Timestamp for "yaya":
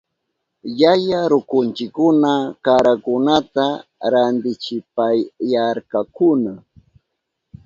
0.79-1.19